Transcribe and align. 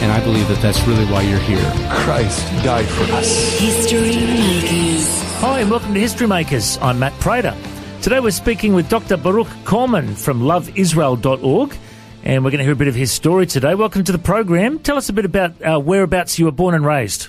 And 0.00 0.10
I 0.10 0.24
believe 0.24 0.48
that 0.48 0.62
that's 0.62 0.82
really 0.86 1.04
why 1.12 1.20
you're 1.20 1.38
here. 1.40 1.62
Christ 1.90 2.46
died 2.64 2.86
for 2.86 3.02
us. 3.12 3.58
History 3.58 4.16
Makers. 4.16 5.22
Hi, 5.40 5.60
and 5.60 5.70
welcome 5.70 5.92
to 5.92 6.00
History 6.00 6.26
Makers. 6.26 6.78
I'm 6.80 6.98
Matt 6.98 7.12
Prater. 7.20 7.54
Today 8.00 8.18
we're 8.18 8.30
speaking 8.30 8.72
with 8.72 8.88
Dr. 8.88 9.18
Baruch 9.18 9.48
Korman 9.64 10.16
from 10.16 10.40
loveisrael.org, 10.40 11.76
and 12.24 12.42
we're 12.42 12.50
going 12.50 12.60
to 12.60 12.64
hear 12.64 12.72
a 12.72 12.76
bit 12.76 12.88
of 12.88 12.94
his 12.94 13.12
story 13.12 13.44
today. 13.44 13.74
Welcome 13.74 14.02
to 14.04 14.12
the 14.12 14.18
program. 14.18 14.78
Tell 14.78 14.96
us 14.96 15.10
a 15.10 15.12
bit 15.12 15.26
about 15.26 15.60
uh, 15.60 15.78
whereabouts 15.78 16.38
you 16.38 16.46
were 16.46 16.50
born 16.50 16.74
and 16.74 16.86
raised. 16.86 17.28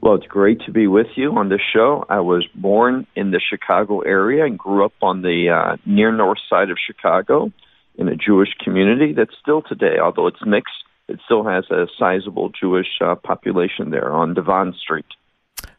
Well, 0.00 0.14
it's 0.14 0.26
great 0.26 0.62
to 0.64 0.72
be 0.72 0.86
with 0.86 1.08
you 1.14 1.32
on 1.32 1.50
this 1.50 1.60
show. 1.74 2.06
I 2.08 2.20
was 2.20 2.46
born 2.54 3.06
in 3.14 3.32
the 3.32 3.40
Chicago 3.40 4.00
area 4.00 4.46
and 4.46 4.58
grew 4.58 4.86
up 4.86 4.94
on 5.02 5.20
the 5.20 5.50
uh, 5.50 5.76
near 5.84 6.10
north 6.10 6.38
side 6.48 6.70
of 6.70 6.78
Chicago 6.84 7.52
in 7.96 8.08
a 8.08 8.16
Jewish 8.16 8.48
community 8.64 9.12
that's 9.12 9.34
still 9.42 9.60
today, 9.60 9.98
although 10.02 10.26
it's 10.26 10.44
mixed, 10.46 10.72
it 11.12 11.20
still 11.24 11.44
has 11.44 11.64
a 11.70 11.86
sizable 11.98 12.50
Jewish 12.58 12.88
uh, 13.00 13.14
population 13.14 13.90
there 13.90 14.10
on 14.12 14.34
Devon 14.34 14.74
Street. 14.80 15.06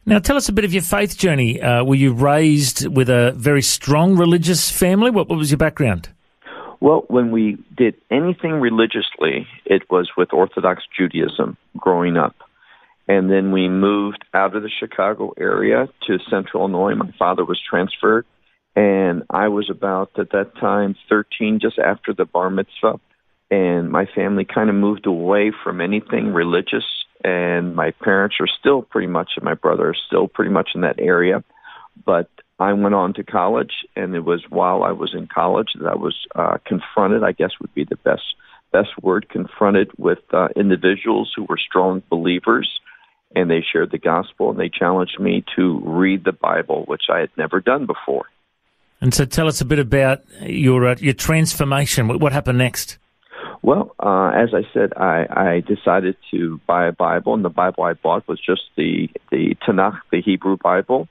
Now, 0.06 0.20
tell 0.20 0.38
us 0.38 0.50
a 0.50 0.53
bit 0.53 0.66
of 0.66 0.73
your 0.73 0.84
faith 0.84 1.17
journey. 1.17 1.62
Uh, 1.62 1.84
were 1.84 1.95
you 1.95 2.14
raised 2.14 2.88
with 2.88 3.09
a 3.09 3.31
very 3.31 3.61
strong 3.61 4.17
religious 4.17 4.70
family? 4.70 5.11
What, 5.11 5.30
what 5.30 5.38
was 5.38 5.50
your 5.50 5.58
background? 5.58 6.09
Well, 6.81 7.06
when 7.08 7.31
we 7.31 7.58
did 7.78 7.95
anything 8.11 8.59
religiously, 8.59 9.48
it 9.66 9.84
was 9.89 10.11
with 10.17 10.34
Orthodox 10.34 10.84
Judaism 10.98 11.58
growing 11.78 12.17
up. 12.17 12.36
And 13.08 13.30
then 13.31 13.52
we 13.52 13.70
moved 13.70 14.23
out 14.34 14.56
of 14.56 14.64
the 14.64 14.70
Chicago 14.70 15.34
area 15.38 15.88
to 16.08 16.20
central 16.30 16.64
Illinois. 16.64 16.95
My 16.95 17.14
father 17.17 17.45
was 17.45 17.59
transferred, 17.70 18.26
and 18.76 19.23
I 19.30 19.48
was 19.48 19.70
about 19.70 20.11
at 20.17 20.31
that 20.31 20.56
time 20.59 20.95
13, 21.09 21.59
just 21.61 21.80
after 21.80 22.14
the 22.14 22.26
bar 22.26 22.50
mitzvah. 22.50 23.00
And 23.52 23.91
my 23.91 24.05
family 24.05 24.45
kind 24.45 24.69
of 24.69 24.75
moved 24.75 25.05
away 25.05 25.52
from 25.63 25.81
anything 25.81 26.33
religious. 26.33 26.86
And 27.23 27.75
my 27.75 27.91
parents 27.91 28.38
are 28.39 28.47
still 28.47 28.81
pretty 28.81 29.08
much, 29.08 29.31
and 29.36 29.45
my 29.45 29.53
brother 29.53 29.89
are 29.89 29.95
still 30.08 30.27
pretty 30.27 30.52
much 30.52 30.72
in 30.75 30.81
that 30.81 30.99
area. 30.99 31.44
But 32.05 32.30
I 32.59 32.73
went 32.73 32.95
on 32.95 33.14
to 33.16 33.23
college, 33.23 33.73
and 33.95 34.16
it 34.16 34.25
was 34.25 34.44
while 34.49 34.83
I 34.83 34.91
was 34.91 35.14
in 35.14 35.27
college 35.27 35.70
that 35.80 35.87
I 35.87 35.95
was 35.95 36.15
uh, 36.36 36.58
confronted. 36.65 37.23
I 37.23 37.31
guess 37.31 37.52
would 37.61 37.73
be 37.73 37.86
the 37.86 37.98
best 37.98 38.23
best 38.71 38.89
word 39.02 39.30
confronted 39.30 39.92
with 39.98 40.20
uh, 40.33 40.48
individuals 40.55 41.31
who 41.36 41.43
were 41.43 41.58
strong 41.58 42.02
believers, 42.10 42.67
and 43.36 43.49
they 43.49 43.61
shared 43.61 43.92
the 43.92 43.99
gospel, 43.99 44.49
and 44.49 44.60
they 44.60 44.70
challenged 44.70 45.20
me 45.20 45.45
to 45.55 45.80
read 45.86 46.25
the 46.25 46.31
Bible, 46.33 46.83
which 46.87 47.04
I 47.10 47.20
had 47.20 47.30
never 47.37 47.61
done 47.61 47.86
before. 47.86 48.25
And 48.99 49.14
so 49.14 49.25
tell 49.25 49.48
us 49.48 49.61
a 49.61 49.65
bit 49.65 49.80
about 49.80 50.23
your, 50.42 50.87
uh, 50.87 50.95
your 50.99 51.14
transformation. 51.14 52.20
What 52.20 52.31
happened 52.31 52.58
next? 52.58 52.98
Well, 53.63 53.95
uh, 53.97 54.31
as 54.35 54.49
I 54.53 54.63
said, 54.73 54.91
I, 54.97 55.25
I 55.29 55.59
decided 55.61 56.17
to 56.31 56.59
buy 56.67 56.85
a 56.87 56.91
Bible, 56.91 57.33
and 57.33 57.45
the 57.45 57.49
Bible 57.49 57.83
I 57.83 57.93
bought 57.93 58.27
was 58.27 58.39
just 58.39 58.63
the 58.75 59.09
the 59.31 59.55
Tanakh, 59.65 59.99
the 60.11 60.21
Hebrew 60.21 60.57
Bible. 60.61 61.07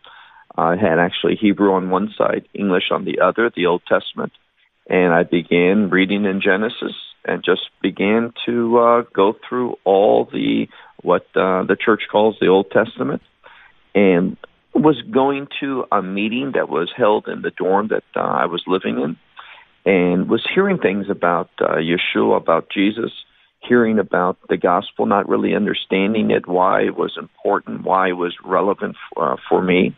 Uh, 0.57 0.73
it 0.73 0.79
had 0.79 0.99
actually 0.99 1.37
Hebrew 1.37 1.73
on 1.73 1.89
one 1.89 2.13
side, 2.17 2.47
English 2.53 2.91
on 2.91 3.07
the 3.07 3.21
other, 3.21 3.51
the 3.57 3.65
Old 3.65 3.81
Testament, 3.89 4.33
and 4.87 5.15
I 5.15 5.23
began 5.23 5.89
reading 5.89 6.27
in 6.27 6.43
Genesis 6.43 6.95
and 7.25 7.43
just 7.43 7.63
began 7.81 8.35
to 8.45 8.79
uh, 8.79 9.03
go 9.15 9.35
through 9.49 9.77
all 9.85 10.29
the 10.31 10.67
what 11.03 11.23
uh, 11.35 11.65
the 11.65 11.77
church 11.83 12.03
calls 12.13 12.37
the 12.39 12.49
Old 12.49 12.71
Testament, 12.71 13.23
and 13.95 14.37
was 14.75 15.01
going 15.11 15.49
to 15.61 15.85
a 15.91 16.03
meeting 16.03 16.53
that 16.55 16.69
was 16.69 16.93
held 16.95 17.29
in 17.29 17.41
the 17.41 17.51
dorm 17.51 17.89
that 17.89 18.05
uh, 18.15 18.21
I 18.21 18.45
was 18.45 18.63
living 18.67 19.01
in 19.01 19.17
and 19.85 20.29
was 20.29 20.47
hearing 20.55 20.79
things 20.79 21.07
about 21.11 21.51
uh, 21.61 21.77
Yeshua, 21.77 22.37
about 22.37 22.69
Jesus, 22.71 23.11
hearing 23.61 23.99
about 23.99 24.39
the 24.49 24.57
gospel, 24.57 25.07
not 25.07 25.29
really 25.29 25.55
understanding 25.55 26.31
it, 26.31 26.47
why 26.47 26.83
it 26.83 26.97
was 26.97 27.17
important, 27.19 27.85
why 27.85 28.09
it 28.09 28.17
was 28.17 28.35
relevant 28.45 28.97
uh, 29.17 29.37
for 29.49 29.63
me. 29.63 29.97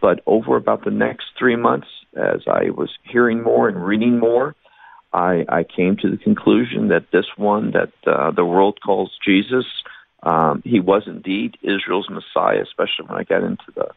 But 0.00 0.20
over 0.26 0.56
about 0.56 0.84
the 0.84 0.90
next 0.90 1.26
three 1.38 1.56
months, 1.56 1.86
as 2.16 2.42
I 2.46 2.70
was 2.70 2.90
hearing 3.04 3.42
more 3.42 3.68
and 3.68 3.84
reading 3.84 4.18
more, 4.18 4.54
I, 5.12 5.44
I 5.48 5.64
came 5.64 5.96
to 5.98 6.10
the 6.10 6.16
conclusion 6.16 6.88
that 6.88 7.06
this 7.12 7.26
one 7.36 7.72
that 7.72 7.92
uh, 8.10 8.30
the 8.30 8.44
world 8.44 8.78
calls 8.84 9.12
Jesus, 9.24 9.66
um, 10.22 10.62
he 10.64 10.80
was 10.80 11.02
indeed 11.06 11.56
Israel's 11.62 12.08
Messiah, 12.08 12.62
especially 12.62 13.06
when 13.06 13.18
I 13.18 13.24
got 13.24 13.42
into 13.42 13.64
the 13.74 13.88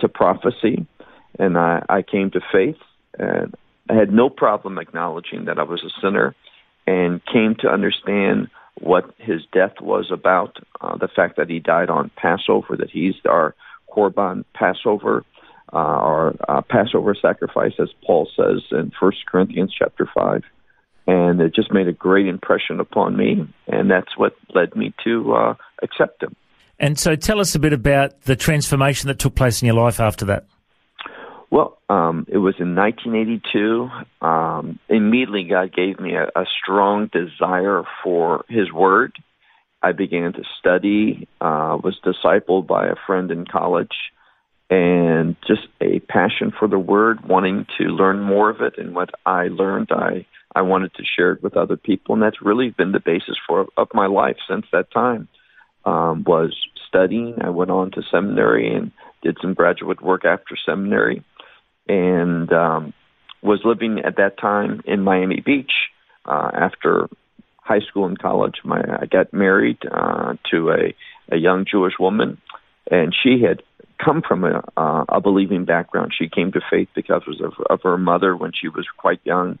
to 0.00 0.08
prophecy, 0.08 0.86
and 1.38 1.58
I, 1.58 1.84
I 1.88 2.02
came 2.02 2.30
to 2.30 2.40
faith, 2.52 2.78
and 3.18 3.54
I 3.88 3.94
had 3.94 4.12
no 4.12 4.28
problem 4.28 4.78
acknowledging 4.78 5.46
that 5.46 5.58
I 5.58 5.62
was 5.64 5.82
a 5.82 6.00
sinner, 6.00 6.34
and 6.86 7.24
came 7.26 7.54
to 7.60 7.68
understand 7.68 8.48
what 8.80 9.14
his 9.18 9.42
death 9.52 9.80
was 9.80 10.10
about. 10.10 10.56
Uh, 10.80 10.96
the 10.96 11.08
fact 11.08 11.36
that 11.36 11.50
he 11.50 11.58
died 11.58 11.90
on 11.90 12.10
Passover, 12.16 12.76
that 12.76 12.90
he's 12.90 13.14
our 13.28 13.54
Korban 13.94 14.44
Passover, 14.54 15.24
uh, 15.72 15.76
our 15.76 16.34
uh, 16.48 16.62
Passover 16.62 17.14
sacrifice, 17.14 17.72
as 17.78 17.90
Paul 18.04 18.28
says 18.36 18.62
in 18.70 18.92
First 18.98 19.18
Corinthians 19.26 19.74
chapter 19.76 20.08
five, 20.14 20.42
and 21.06 21.40
it 21.40 21.54
just 21.54 21.72
made 21.72 21.88
a 21.88 21.92
great 21.92 22.26
impression 22.26 22.80
upon 22.80 23.16
me, 23.16 23.46
and 23.66 23.90
that's 23.90 24.16
what 24.16 24.34
led 24.54 24.74
me 24.76 24.94
to 25.04 25.34
uh, 25.34 25.54
accept 25.82 26.22
him. 26.22 26.34
And 26.78 26.98
so 26.98 27.14
tell 27.14 27.40
us 27.40 27.54
a 27.54 27.58
bit 27.58 27.72
about 27.72 28.22
the 28.22 28.36
transformation 28.36 29.08
that 29.08 29.18
took 29.18 29.34
place 29.34 29.60
in 29.60 29.66
your 29.66 29.74
life 29.74 30.00
after 30.00 30.24
that. 30.26 30.46
Well, 31.50 31.78
um, 31.88 32.26
it 32.28 32.38
was 32.38 32.54
in 32.60 32.76
1982. 32.76 33.90
Um, 34.24 34.78
immediately, 34.88 35.44
God 35.44 35.74
gave 35.74 35.98
me 35.98 36.14
a, 36.14 36.26
a 36.40 36.44
strong 36.62 37.10
desire 37.12 37.82
for 38.04 38.44
His 38.48 38.72
Word. 38.72 39.12
I 39.82 39.92
began 39.92 40.32
to 40.34 40.42
study, 40.60 41.26
uh, 41.40 41.76
was 41.82 41.98
discipled 42.04 42.68
by 42.68 42.86
a 42.86 42.94
friend 43.06 43.30
in 43.32 43.46
college, 43.46 43.96
and 44.68 45.34
just 45.48 45.66
a 45.80 45.98
passion 46.00 46.52
for 46.56 46.68
the 46.68 46.78
Word, 46.78 47.26
wanting 47.26 47.66
to 47.78 47.84
learn 47.84 48.20
more 48.20 48.50
of 48.50 48.60
it. 48.60 48.74
And 48.78 48.94
what 48.94 49.10
I 49.26 49.48
learned, 49.48 49.88
I 49.90 50.26
I 50.54 50.62
wanted 50.62 50.94
to 50.94 51.04
share 51.04 51.32
it 51.32 51.42
with 51.42 51.56
other 51.56 51.76
people, 51.76 52.14
and 52.14 52.22
that's 52.22 52.42
really 52.42 52.70
been 52.70 52.92
the 52.92 53.00
basis 53.00 53.36
for 53.48 53.66
of 53.76 53.88
my 53.92 54.06
life 54.06 54.36
since 54.48 54.66
that 54.72 54.92
time. 54.92 55.26
Um, 55.84 56.24
was 56.24 56.54
studying. 56.86 57.36
I 57.40 57.48
went 57.48 57.70
on 57.70 57.90
to 57.92 58.02
seminary 58.10 58.72
and 58.72 58.92
did 59.22 59.38
some 59.40 59.54
graduate 59.54 60.02
work 60.02 60.24
after 60.24 60.56
seminary 60.64 61.24
and 61.90 62.52
um, 62.52 62.92
was 63.42 63.60
living 63.64 63.98
at 64.04 64.16
that 64.16 64.38
time 64.38 64.80
in 64.84 65.02
Miami 65.02 65.40
Beach. 65.44 65.72
Uh, 66.24 66.50
after 66.54 67.08
high 67.56 67.80
school 67.80 68.06
and 68.06 68.18
college, 68.18 68.56
my 68.64 68.80
I 68.80 69.06
got 69.06 69.32
married 69.32 69.78
uh, 69.90 70.34
to 70.50 70.70
a, 70.70 70.94
a 71.34 71.36
young 71.36 71.64
Jewish 71.68 71.94
woman, 71.98 72.38
and 72.90 73.14
she 73.14 73.42
had 73.42 73.62
come 74.04 74.22
from 74.26 74.44
a, 74.44 74.62
uh, 74.76 75.04
a 75.08 75.20
believing 75.20 75.64
background. 75.64 76.12
She 76.16 76.28
came 76.28 76.52
to 76.52 76.60
faith 76.70 76.88
because 76.94 77.22
of, 77.42 77.54
of 77.68 77.80
her 77.82 77.98
mother 77.98 78.36
when 78.36 78.52
she 78.52 78.68
was 78.68 78.86
quite 78.96 79.20
young, 79.24 79.58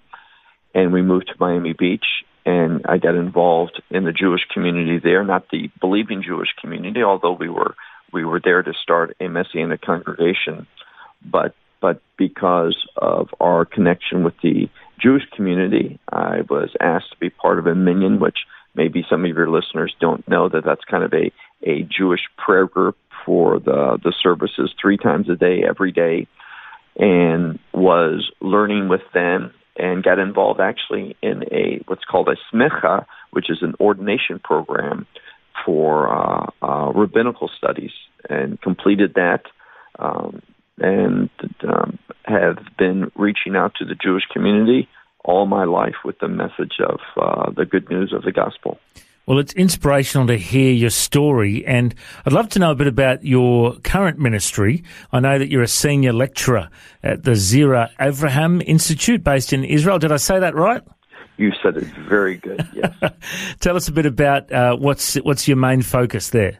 and 0.74 0.92
we 0.92 1.02
moved 1.02 1.28
to 1.28 1.34
Miami 1.40 1.72
Beach. 1.72 2.06
And 2.46 2.86
I 2.86 2.98
got 2.98 3.16
involved 3.16 3.82
in 3.90 4.04
the 4.04 4.12
Jewish 4.12 4.42
community 4.52 4.98
there, 5.02 5.24
not 5.24 5.50
the 5.50 5.70
believing 5.80 6.22
Jewish 6.22 6.48
community, 6.60 7.02
although 7.02 7.36
we 7.38 7.48
were 7.48 7.74
we 8.12 8.24
were 8.24 8.40
there 8.42 8.62
to 8.62 8.72
start 8.82 9.16
a 9.20 9.28
Messianic 9.28 9.82
congregation, 9.82 10.66
but 11.24 11.54
but 11.80 12.02
because 12.16 12.76
of 12.96 13.28
our 13.40 13.64
connection 13.64 14.24
with 14.24 14.34
the 14.42 14.68
Jewish 15.00 15.24
community, 15.34 15.98
I 16.12 16.42
was 16.48 16.70
asked 16.80 17.10
to 17.12 17.18
be 17.18 17.30
part 17.30 17.58
of 17.58 17.66
a 17.66 17.74
minyan, 17.74 18.20
which 18.20 18.38
maybe 18.74 19.04
some 19.08 19.24
of 19.24 19.36
your 19.36 19.48
listeners 19.48 19.94
don't 20.00 20.26
know 20.28 20.48
that 20.48 20.64
that's 20.64 20.84
kind 20.84 21.04
of 21.04 21.12
a, 21.12 21.32
a 21.62 21.82
Jewish 21.82 22.20
prayer 22.36 22.66
group 22.66 22.96
for 23.24 23.58
the, 23.58 23.98
the 24.02 24.14
services 24.22 24.72
three 24.80 24.96
times 24.96 25.28
a 25.28 25.36
day, 25.36 25.62
every 25.68 25.92
day, 25.92 26.26
and 26.96 27.58
was 27.72 28.30
learning 28.40 28.88
with 28.88 29.02
them 29.14 29.52
and 29.76 30.02
got 30.02 30.18
involved 30.18 30.60
actually 30.60 31.16
in 31.22 31.44
a 31.52 31.80
what's 31.86 32.04
called 32.04 32.28
a 32.28 32.36
smicha, 32.54 33.06
which 33.30 33.48
is 33.48 33.58
an 33.62 33.74
ordination 33.80 34.38
program 34.42 35.06
for 35.64 36.08
uh, 36.08 36.46
uh, 36.62 36.92
rabbinical 36.92 37.50
studies, 37.56 37.92
and 38.28 38.60
completed 38.60 39.14
that, 39.14 39.42
um, 39.98 40.42
and 40.78 41.30
um, 41.68 41.98
have 42.24 42.58
been 42.78 43.10
reaching 43.16 43.56
out 43.56 43.74
to 43.78 43.84
the 43.84 43.94
Jewish 43.94 44.24
community 44.32 44.88
all 45.24 45.46
my 45.46 45.64
life 45.64 45.96
with 46.04 46.18
the 46.18 46.28
message 46.28 46.78
of 46.80 47.00
uh, 47.16 47.50
the 47.50 47.64
good 47.64 47.90
news 47.90 48.12
of 48.12 48.22
the 48.22 48.32
gospel. 48.32 48.78
Well, 49.26 49.38
it's 49.38 49.52
inspirational 49.52 50.26
to 50.28 50.36
hear 50.36 50.72
your 50.72 50.90
story, 50.90 51.64
and 51.64 51.94
I'd 52.26 52.32
love 52.32 52.48
to 52.50 52.58
know 52.58 52.72
a 52.72 52.74
bit 52.74 52.86
about 52.86 53.24
your 53.24 53.76
current 53.80 54.18
ministry. 54.18 54.82
I 55.12 55.20
know 55.20 55.38
that 55.38 55.50
you're 55.50 55.62
a 55.62 55.68
senior 55.68 56.12
lecturer 56.12 56.68
at 57.02 57.22
the 57.22 57.32
Zera 57.32 57.94
Avraham 57.98 58.62
Institute 58.66 59.22
based 59.22 59.52
in 59.52 59.62
Israel. 59.62 59.98
Did 59.98 60.10
I 60.10 60.16
say 60.16 60.40
that 60.40 60.54
right? 60.54 60.82
You 61.36 61.52
said 61.62 61.76
it 61.76 61.84
very 62.08 62.38
good, 62.38 62.66
yes. 62.74 63.12
Tell 63.60 63.76
us 63.76 63.88
a 63.88 63.92
bit 63.92 64.06
about 64.06 64.50
uh, 64.50 64.76
what's, 64.76 65.14
what's 65.16 65.46
your 65.46 65.58
main 65.58 65.82
focus 65.82 66.30
there 66.30 66.58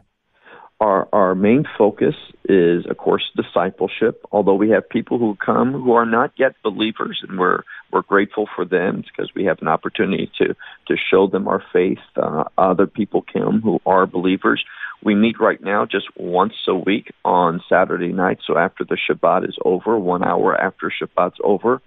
our 0.81 1.07
our 1.13 1.35
main 1.35 1.63
focus 1.77 2.15
is 2.49 2.85
of 2.89 2.97
course 2.97 3.23
discipleship. 3.35 4.25
Although 4.31 4.55
we 4.55 4.71
have 4.71 4.89
people 4.89 5.19
who 5.19 5.35
come 5.35 5.71
who 5.73 5.93
are 5.93 6.07
not 6.07 6.33
yet 6.37 6.55
believers 6.63 7.23
and 7.27 7.39
we're 7.39 7.61
we're 7.91 8.01
grateful 8.01 8.49
for 8.55 8.65
them 8.65 9.03
because 9.05 9.31
we 9.35 9.45
have 9.45 9.59
an 9.61 9.67
opportunity 9.67 10.31
to 10.39 10.55
to 10.87 10.97
show 10.97 11.27
them 11.27 11.47
our 11.47 11.63
faith 11.71 11.99
uh, 12.17 12.45
other 12.57 12.87
people 12.87 13.23
come 13.31 13.61
who 13.61 13.79
are 13.85 14.07
believers. 14.07 14.63
We 15.03 15.15
meet 15.15 15.39
right 15.39 15.61
now 15.61 15.85
just 15.85 16.07
once 16.17 16.53
a 16.67 16.75
week 16.75 17.11
on 17.23 17.61
Saturday 17.69 18.11
night 18.11 18.39
so 18.45 18.57
after 18.57 18.83
the 18.83 18.97
Shabbat 18.97 19.47
is 19.47 19.57
over 19.63 19.97
1 19.97 20.23
hour 20.23 20.59
after 20.59 20.91
Shabbat's 20.91 21.39
over 21.43 21.81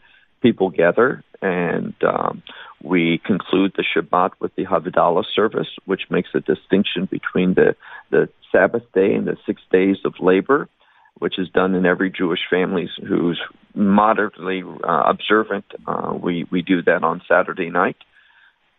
people 0.45 0.69
gather 0.69 1.25
and 1.41 1.95
um, 2.05 2.43
we 2.83 3.19
conclude 3.25 3.73
the 3.77 3.85
Shabbat 3.85 4.33
with 4.41 4.55
the 4.57 4.67
Havdalah 4.67 5.25
service, 5.35 5.69
which 5.87 6.03
makes 6.11 6.29
a 6.35 6.41
distinction 6.41 7.09
between 7.11 7.55
the, 7.55 7.75
the 8.11 8.29
Sabbath 8.53 8.83
day 8.93 9.15
and 9.15 9.27
the 9.27 9.39
six 9.47 9.63
days 9.73 9.97
of 10.05 10.13
labor, 10.21 10.69
which 11.19 11.39
is 11.39 11.49
done 11.49 11.75
in 11.75 11.87
every 11.87 12.11
Jewish 12.11 12.41
family 12.51 12.91
who's 13.09 13.41
moderately 13.75 14.63
uh, 14.63 15.05
observant. 15.07 15.65
Uh, 15.87 16.13
we, 16.23 16.47
we 16.51 16.61
do 16.61 16.83
that 16.83 17.03
on 17.03 17.23
Saturday 17.27 17.71
night. 17.71 17.97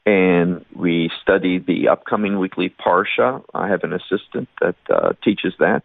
And 0.06 0.64
we 0.76 1.10
study 1.24 1.58
the 1.58 1.88
upcoming 1.88 2.38
weekly 2.38 2.70
Parsha. 2.70 3.44
I 3.56 3.70
have 3.70 3.84
an 3.84 3.94
assistant 3.94 4.50
that 4.62 4.76
uh, 4.88 5.14
teaches 5.24 5.54
that. 5.58 5.82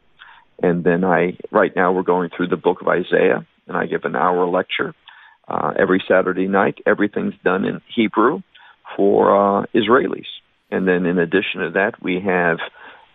And 0.62 0.84
then 0.84 1.04
I, 1.04 1.38
right 1.50 1.74
now, 1.74 1.92
we're 1.92 2.02
going 2.02 2.28
through 2.36 2.48
the 2.48 2.58
book 2.58 2.82
of 2.82 2.88
Isaiah, 2.88 3.46
and 3.66 3.78
I 3.78 3.86
give 3.86 4.04
an 4.04 4.14
hour 4.14 4.46
lecture 4.46 4.94
uh, 5.48 5.72
every 5.78 6.02
Saturday 6.06 6.48
night. 6.48 6.78
Everything's 6.86 7.34
done 7.44 7.64
in 7.64 7.80
Hebrew 7.94 8.42
for 8.96 9.34
uh, 9.62 9.66
Israelis. 9.74 10.26
And 10.70 10.86
then 10.86 11.06
in 11.06 11.18
addition 11.18 11.60
to 11.62 11.70
that, 11.74 12.02
we 12.02 12.20
have 12.20 12.58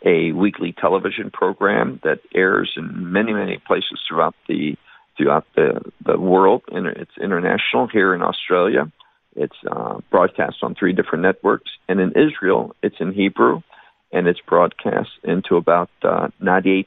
a 0.05 0.31
weekly 0.33 0.73
television 0.79 1.31
program 1.31 1.99
that 2.03 2.19
airs 2.33 2.73
in 2.77 3.11
many, 3.11 3.33
many 3.33 3.59
places 3.65 3.99
throughout 4.07 4.35
the 4.47 4.75
throughout 5.17 5.45
the, 5.55 5.79
the 6.05 6.19
world. 6.19 6.61
And 6.67 6.87
it's 6.87 7.17
international 7.21 7.87
here 7.87 8.13
in 8.13 8.21
Australia. 8.21 8.91
It's 9.35 9.55
uh, 9.69 9.99
broadcast 10.11 10.57
on 10.61 10.75
three 10.75 10.91
different 10.91 11.23
networks. 11.23 11.71
And 11.87 12.01
in 12.01 12.11
Israel, 12.11 12.75
it's 12.83 12.97
in 12.99 13.13
Hebrew 13.13 13.61
and 14.11 14.27
it's 14.27 14.39
broadcast 14.47 15.09
into 15.23 15.57
about 15.57 15.89
uh, 16.03 16.29
98% 16.41 16.85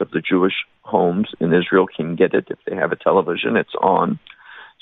of 0.00 0.10
the 0.10 0.22
Jewish 0.26 0.54
homes 0.82 1.28
in 1.40 1.52
Israel 1.52 1.86
can 1.86 2.16
get 2.16 2.34
it 2.34 2.46
if 2.48 2.58
they 2.66 2.74
have 2.76 2.92
a 2.92 2.96
television. 2.96 3.56
It's 3.56 3.74
on. 3.80 4.18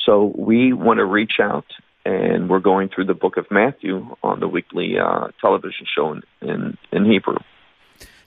So 0.05 0.33
we 0.37 0.73
want 0.73 0.99
to 0.99 1.05
reach 1.05 1.35
out, 1.41 1.67
and 2.05 2.49
we're 2.49 2.61
going 2.61 2.89
through 2.89 3.07
the 3.07 3.15
book 3.15 3.37
of 3.37 3.47
Matthew 3.51 4.17
on 4.23 4.41
the 4.41 4.49
weekly 4.49 4.99
uh, 4.99 5.29
television 5.41 5.87
show 5.95 6.13
in, 6.13 6.23
in, 6.41 6.79
in, 6.93 7.05
Hebrew. 7.05 7.37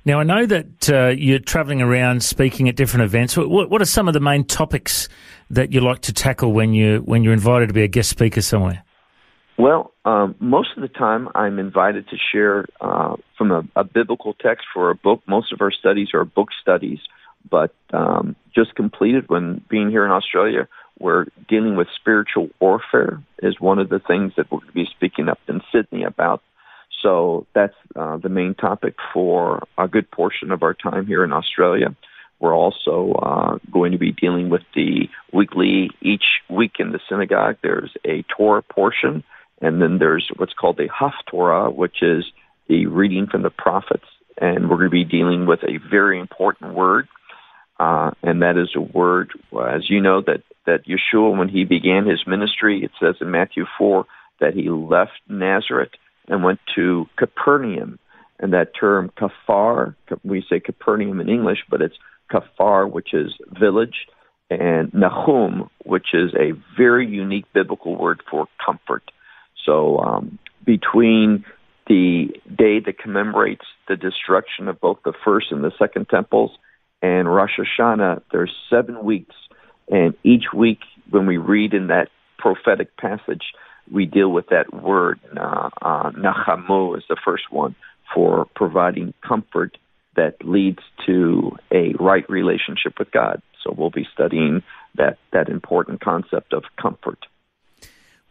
Now, 0.06 0.20
I 0.20 0.24
know 0.24 0.46
that 0.46 0.90
uh, 0.90 1.08
you're 1.10 1.40
traveling 1.40 1.82
around 1.82 2.24
speaking 2.24 2.70
at 2.70 2.76
different 2.76 3.06
events. 3.06 3.36
What, 3.38 3.70
what, 3.70 3.82
are 3.82 3.86
some 3.86 4.08
of 4.08 4.14
the 4.14 4.20
main 4.20 4.44
topics 4.44 5.10
that 5.50 5.72
you 5.72 5.80
like 5.80 6.02
to 6.02 6.14
tackle 6.14 6.52
when, 6.52 6.74
you, 6.74 7.00
when 7.00 7.24
you're 7.24 7.34
invited 7.34 7.68
to 7.68 7.74
be 7.74 7.84
a 7.84 7.88
guest 7.88 8.10
speaker 8.10 8.42
somewhere? 8.42 8.84
Well, 9.58 9.94
um, 10.04 10.36
most 10.40 10.70
of 10.76 10.82
the 10.82 10.88
time 10.88 11.30
I'm 11.36 11.60
invited 11.60 12.08
to 12.10 12.18
share 12.32 12.66
uh, 12.82 13.16
from 13.38 13.52
a, 13.52 13.64
a, 13.76 13.84
biblical 13.84 14.34
text 14.34 14.66
for 14.74 14.90
a 14.90 14.96
book. 14.96 15.22
Most 15.28 15.54
of 15.54 15.62
our 15.62 15.72
studies 15.72 16.10
are 16.14 16.26
book 16.26 16.50
studies, 16.60 17.00
but 17.50 17.74
um, 17.94 18.36
just 18.54 18.76
completed 18.76 19.30
when 19.30 19.64
being 19.70 19.90
here 19.90 20.06
in 20.06 20.12
Australia, 20.12 20.68
we're 21.00 21.26
dealing 21.48 21.76
with 21.76 21.88
spiritual 22.00 22.50
warfare 22.60 23.22
is 23.42 23.60
one 23.60 23.80
of 23.80 23.90
the 23.90 24.00
things 24.00 24.34
that 24.38 24.52
we're 24.52 24.60
going 24.60 24.70
to 24.70 24.74
be 24.74 24.88
speaking 24.96 25.30
up 25.30 25.40
in 25.48 25.62
Sydney 25.72 26.04
about. 26.04 26.42
So 27.02 27.46
that's 27.54 27.76
uh, 27.96 28.18
the 28.18 28.30
main 28.30 28.56
topic 28.56 28.96
for 29.14 29.64
a 29.78 29.88
good 29.88 30.10
portion 30.10 30.52
of 30.52 30.64
our 30.64 30.74
time 30.74 31.06
here 31.06 31.24
in 31.24 31.34
Australia. 31.34 31.96
We're 32.40 32.56
also 32.56 33.14
uh, 33.14 33.58
going 33.72 33.92
to 33.94 33.98
be 33.98 34.12
dealing 34.12 34.50
with 34.50 34.64
the 34.76 35.10
weekly, 35.32 35.90
each 36.02 36.26
week 36.50 36.74
in 36.80 36.92
the 36.92 37.00
synagogue, 37.10 37.58
there's 37.62 37.92
a 38.06 38.24
Torah 38.36 38.62
portion, 38.62 39.24
and 39.62 39.82
then 39.82 39.98
there's 39.98 40.30
what's 40.36 40.54
called 40.54 40.78
the 40.78 40.90
Haftorah, 40.90 41.74
which 41.74 42.02
is 42.02 42.26
the 42.68 42.86
reading 42.88 43.28
from 43.28 43.44
the 43.44 43.50
prophets. 43.50 44.06
And 44.40 44.70
we're 44.70 44.78
going 44.78 44.90
to 44.90 44.92
be 44.92 45.06
dealing 45.06 45.46
with 45.46 45.60
a 45.64 45.78
very 45.90 46.20
important 46.20 46.74
word, 46.74 47.08
uh, 47.80 48.12
and 48.22 48.42
that 48.42 48.58
is 48.58 48.70
a 48.76 48.82
word, 48.82 49.32
as 49.54 49.90
you 49.90 50.02
know, 50.02 50.22
that 50.22 50.42
that 50.66 50.86
Yeshua, 50.86 51.38
when 51.38 51.50
he 51.50 51.64
began 51.64 52.06
his 52.06 52.26
ministry, 52.26 52.84
it 52.84 52.92
says 53.00 53.16
in 53.22 53.32
Matthew 53.32 53.66
4 53.78 54.06
that 54.40 54.54
he 54.54 54.70
left 54.70 55.12
Nazareth 55.28 55.92
and 56.28 56.44
went 56.44 56.60
to 56.76 57.08
Capernaum. 57.18 58.00
And 58.40 58.54
that 58.54 58.72
term 58.78 59.12
kafar, 59.18 59.96
we 60.24 60.44
say 60.50 60.60
Capernaum 60.60 61.20
in 61.20 61.30
English, 61.30 61.60
but 61.70 61.82
it's 61.82 61.96
kafar, 62.32 62.90
which 62.90 63.14
is 63.14 63.32
village, 63.58 64.08
and 64.50 64.94
Nahum, 64.94 65.70
which 65.86 66.08
is 66.14 66.34
a 66.34 66.52
very 66.78 67.08
unique 67.08 67.46
biblical 67.54 67.96
word 67.96 68.22
for 68.30 68.48
comfort. 68.64 69.04
So 69.66 70.00
um, 70.00 70.40
between 70.66 71.46
the 71.88 72.30
day 72.48 72.80
that 72.80 72.98
commemorates 72.98 73.66
the 73.88 73.96
destruction 73.96 74.68
of 74.68 74.80
both 74.80 75.00
the 75.04 75.14
first 75.24 75.48
and 75.52 75.64
the 75.64 75.72
second 75.78 76.10
temples 76.10 76.52
and 77.02 77.34
Rosh 77.34 77.60
Hashanah, 77.60 78.22
there's 78.32 78.54
seven 78.70 79.04
weeks 79.04 79.36
and 79.90 80.14
each 80.24 80.46
week, 80.54 80.80
when 81.10 81.26
we 81.26 81.38
read 81.38 81.74
in 81.74 81.88
that 81.88 82.10
prophetic 82.38 82.96
passage, 82.98 83.44
we 83.92 84.06
deal 84.06 84.30
with 84.30 84.48
that 84.50 84.74
word. 84.74 85.20
Uh, 85.36 85.70
uh, 85.82 86.12
Nachamu 86.12 86.98
is 86.98 87.04
the 87.10 87.18
first 87.24 87.52
one 87.52 87.76
for 88.14 88.46
providing 88.56 89.14
comfort 89.28 89.78
that 90.16 90.36
leads 90.44 90.80
to 91.06 91.58
a 91.72 91.94
right 92.00 92.30
relationship 92.30 93.00
with 93.00 93.12
God. 93.12 93.42
So 93.64 93.74
we'll 93.76 93.90
be 93.90 94.08
studying 94.14 94.62
that, 94.96 95.18
that 95.32 95.50
important 95.50 96.02
concept 96.02 96.54
of 96.54 96.64
comfort. 96.82 97.26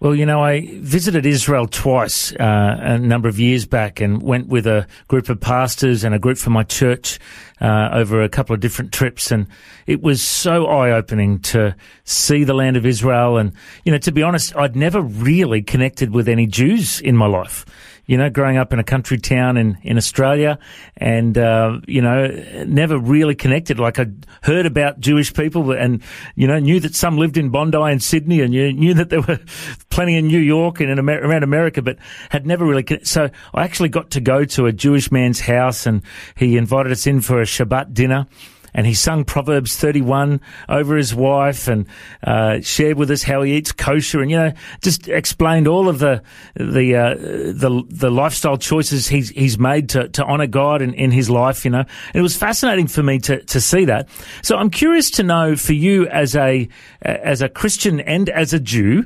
Well, 0.03 0.17
you 0.17 0.27
know, 0.27 0.43
I 0.43 0.67
visited 0.81 1.25
Israel 1.25 1.69
twice 1.69 2.33
uh, 2.33 2.77
a 2.81 2.99
number 2.99 3.29
of 3.29 3.39
years 3.39 3.67
back 3.67 4.01
and 4.01 4.21
went 4.21 4.49
with 4.49 4.67
a 4.67 4.89
group 5.07 5.29
of 5.29 5.39
pastors 5.39 6.03
and 6.03 6.13
a 6.13 6.19
group 6.19 6.39
from 6.39 6.55
my 6.55 6.65
church 6.65 7.21
uh, 7.61 7.91
over 7.93 8.21
a 8.21 8.29
couple 8.29 8.53
of 8.53 8.59
different 8.59 8.93
trips. 8.93 9.31
And 9.31 9.47
it 9.87 10.03
was 10.03 10.21
so 10.21 10.67
eye 10.67 10.91
opening 10.91 11.39
to 11.43 11.77
see 12.03 12.43
the 12.43 12.53
land 12.53 12.77
of 12.77 12.85
Israel. 12.85 13.37
And, 13.37 13.53
you 13.85 13.93
know, 13.93 13.99
to 13.99 14.11
be 14.11 14.25
honest, 14.25 14.57
I'd 14.57 14.75
never 14.75 15.01
really 15.01 15.63
connected 15.63 16.11
with 16.11 16.29
any 16.29 16.49
Jews 16.49 17.01
in 17.01 17.17
my 17.17 17.27
life 17.27 17.65
you 18.07 18.17
know, 18.19 18.29
growing 18.29 18.57
up 18.57 18.73
in 18.73 18.79
a 18.79 18.85
country 18.85 19.19
town 19.19 19.57
in, 19.57 19.79
in 19.83 19.97
Australia 19.97 20.59
and, 20.97 21.39
uh, 21.39 21.79
you 21.87 22.03
know, 22.03 22.27
never 22.67 22.99
really 22.99 23.35
connected. 23.35 23.79
Like 23.79 23.99
I 23.99 24.07
heard 24.43 24.67
about 24.67 25.01
Jewish 25.01 25.33
people 25.33 25.71
and, 25.73 26.03
you 26.35 26.47
know, 26.47 26.59
knew 26.59 26.81
that 26.81 26.95
some 26.95 27.17
lived 27.17 27.37
in 27.37 27.51
Bondi 27.51 27.79
and 27.79 28.03
Sydney 28.03 28.41
and 28.41 28.53
you 28.53 28.73
knew 28.73 28.95
that 28.95 29.11
there 29.11 29.23
were 29.23 29.39
plenty 29.91 30.17
in 30.17 30.27
New 30.27 30.41
York 30.41 30.81
and 30.81 30.91
in 30.91 30.99
Amer- 30.99 31.21
around 31.21 31.45
America, 31.45 31.81
but 31.81 31.99
had 32.31 32.47
never 32.47 32.67
really, 32.67 32.83
con- 32.83 33.05
so 33.05 33.31
I 33.55 33.65
actually 33.65 33.89
got 33.89 34.11
to 34.11 34.21
go 34.21 34.45
to 34.45 34.67
a 34.67 34.73
Jewish 34.73 35.13
man's 35.13 35.41
house 35.41 35.87
and 35.87 36.03
he 36.37 36.57
invited 36.57 36.93
us 36.93 37.07
in 37.07 37.21
for 37.21 37.41
a 37.41 37.45
Shabbat 37.45 37.95
dinner 37.95 38.27
and 38.75 38.87
he 38.87 38.95
sung 38.95 39.25
Proverbs 39.25 39.77
31 39.77 40.41
over 40.69 40.97
his 40.97 41.15
wife 41.15 41.69
and 41.69 41.87
uh, 42.25 42.61
shared 42.61 42.97
with 42.97 43.11
us 43.11 43.23
how 43.23 43.43
he 43.43 43.55
eats 43.55 43.73
kosher 43.73 44.21
and, 44.21 44.31
you 44.31 44.37
know, 44.37 44.53
just 44.81 45.09
explained 45.09 45.69
all 45.69 45.89
of 45.89 45.99
the 45.99 46.23
the 46.55 46.97
uh, 46.97 47.15
the, 47.15 47.83
the 47.89 48.11
lifestyle 48.11 48.57
choices 48.57 49.09
he's 49.09 49.31
he's 49.31 49.59
made 49.59 49.89
to, 49.91 50.09
to 50.09 50.25
honor 50.25 50.47
God 50.47 50.83
in, 50.83 50.95
in 50.95 51.11
his 51.11 51.29
life, 51.29 51.65
you 51.65 51.71
know. 51.71 51.81
And 51.81 52.15
it 52.15 52.23
was 52.23 52.37
fascinating 52.37 52.87
for 52.87 53.03
me 53.03 53.19
to, 53.21 53.43
to 53.45 53.61
see 53.61 53.85
that. 53.87 54.09
So 54.43 54.57
I'm 54.57 54.71
curious 54.71 55.11
to 55.13 55.23
know 55.23 55.57
for 55.57 55.73
you 55.73 56.07
as 56.09 56.35
a 56.35 56.69
as 57.03 57.43
a 57.43 57.49
Christian 57.49 58.01
and 58.01 58.29
as 58.31 58.53
a 58.53 58.61
Jew, 58.61 59.05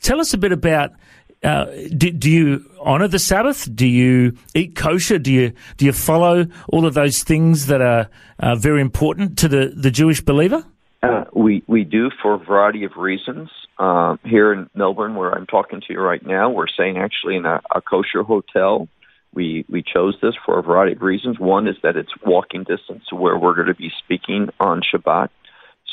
tell 0.00 0.20
us 0.20 0.34
a 0.34 0.38
bit 0.38 0.52
about 0.52 0.92
uh, 1.44 1.66
do, 1.96 2.10
do 2.10 2.30
you 2.30 2.70
honor 2.80 3.06
the 3.06 3.18
Sabbath? 3.18 3.68
Do 3.74 3.86
you 3.86 4.36
eat 4.54 4.74
kosher? 4.74 5.18
Do 5.18 5.32
you 5.32 5.52
do 5.76 5.84
you 5.84 5.92
follow 5.92 6.46
all 6.68 6.86
of 6.86 6.94
those 6.94 7.22
things 7.22 7.66
that 7.66 7.82
are 7.82 8.08
uh, 8.38 8.56
very 8.56 8.80
important 8.80 9.38
to 9.38 9.48
the, 9.48 9.72
the 9.76 9.90
Jewish 9.90 10.20
believer? 10.20 10.64
Uh, 11.02 11.24
we 11.34 11.62
we 11.66 11.84
do 11.84 12.10
for 12.22 12.34
a 12.34 12.38
variety 12.38 12.84
of 12.84 12.92
reasons. 12.96 13.50
Uh, 13.78 14.16
here 14.24 14.52
in 14.52 14.70
Melbourne, 14.74 15.16
where 15.16 15.32
I'm 15.32 15.46
talking 15.46 15.80
to 15.80 15.92
you 15.92 16.00
right 16.00 16.24
now, 16.24 16.48
we're 16.48 16.68
staying 16.68 16.96
actually 16.96 17.36
in 17.36 17.44
a, 17.44 17.60
a 17.74 17.82
kosher 17.82 18.22
hotel. 18.22 18.88
We 19.34 19.66
we 19.68 19.82
chose 19.82 20.16
this 20.22 20.34
for 20.46 20.58
a 20.58 20.62
variety 20.62 20.92
of 20.92 21.02
reasons. 21.02 21.38
One 21.38 21.68
is 21.68 21.76
that 21.82 21.96
it's 21.96 22.12
walking 22.24 22.64
distance 22.64 23.04
to 23.10 23.16
where 23.16 23.36
we're 23.36 23.54
going 23.54 23.66
to 23.66 23.74
be 23.74 23.92
speaking 23.98 24.48
on 24.60 24.80
Shabbat. 24.80 25.28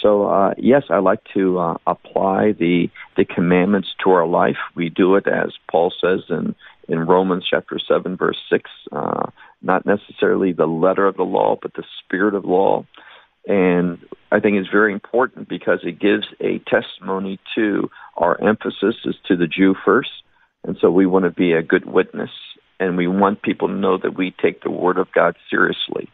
So 0.01 0.27
uh, 0.27 0.53
yes, 0.57 0.83
I 0.89 0.97
like 0.97 1.21
to 1.33 1.59
uh, 1.59 1.77
apply 1.85 2.53
the 2.53 2.89
the 3.17 3.25
commandments 3.25 3.89
to 4.03 4.11
our 4.11 4.25
life. 4.25 4.57
We 4.75 4.89
do 4.89 5.15
it 5.15 5.27
as 5.27 5.53
Paul 5.69 5.93
says 6.01 6.21
in 6.29 6.55
in 6.87 6.99
Romans 6.99 7.45
chapter 7.49 7.79
seven 7.79 8.17
verse 8.17 8.37
six, 8.49 8.69
uh, 8.91 9.29
not 9.61 9.85
necessarily 9.85 10.53
the 10.53 10.65
letter 10.65 11.05
of 11.07 11.17
the 11.17 11.23
law, 11.23 11.57
but 11.61 11.73
the 11.73 11.83
spirit 12.03 12.35
of 12.35 12.45
law. 12.45 12.85
And 13.47 13.97
I 14.31 14.39
think 14.39 14.57
it's 14.57 14.69
very 14.69 14.93
important 14.93 15.49
because 15.49 15.79
it 15.83 15.99
gives 15.99 16.27
a 16.39 16.59
testimony 16.69 17.39
to 17.55 17.89
our 18.17 18.39
emphasis 18.41 18.95
is 19.05 19.15
to 19.27 19.35
the 19.35 19.47
Jew 19.47 19.75
first. 19.83 20.11
And 20.63 20.77
so 20.79 20.91
we 20.91 21.07
want 21.07 21.25
to 21.25 21.31
be 21.31 21.53
a 21.53 21.63
good 21.63 21.85
witness 21.85 22.29
and 22.79 22.97
we 22.97 23.07
want 23.07 23.41
people 23.41 23.67
to 23.67 23.73
know 23.73 23.97
that 23.97 24.17
we 24.17 24.33
take 24.41 24.63
the 24.63 24.71
word 24.71 24.97
of 24.97 25.11
God 25.13 25.35
seriously. 25.49 26.09